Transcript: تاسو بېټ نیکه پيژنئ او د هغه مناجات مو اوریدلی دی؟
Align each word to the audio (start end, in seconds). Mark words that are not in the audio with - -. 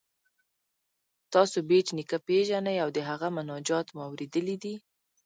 تاسو 1.33 1.57
بېټ 1.69 1.87
نیکه 1.97 2.17
پيژنئ 2.27 2.77
او 2.83 2.89
د 2.97 2.99
هغه 3.09 3.27
مناجات 3.37 3.87
مو 3.95 4.01
اوریدلی 4.07 4.55
دی؟ 4.63 4.75